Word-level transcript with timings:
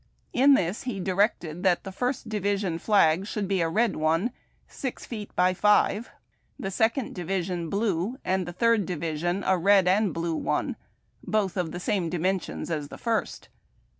In 0.33 0.55
this 0.55 0.81
he 0.85 0.99
directed 0.99 1.61
that 1.61 1.83
the 1.83 1.91
First 1.91 2.27
Division 2.27 2.79
flag 2.79 3.27
should 3.27 3.47
be 3.47 3.61
a 3.61 3.69
red 3.69 3.95
one, 3.95 4.31
six 4.67 5.05
feet 5.05 5.29
by 5.35 5.53
five; 5.53 6.09
the 6.57 6.71
Second 6.71 7.13
Division 7.13 7.69
blue, 7.69 8.17
and 8.25 8.47
the 8.47 8.51
Third 8.51 8.87
Division 8.87 9.43
a 9.45 9.59
red 9.59 9.87
and 9.87 10.11
blue 10.11 10.33
one;— 10.33 10.75
botli 11.31 11.57
of 11.57 11.71
the 11.71 11.79
same 11.79 12.09
dimensions 12.09 12.71
as 12.71 12.87
the 12.87 12.97
first. 12.97 13.49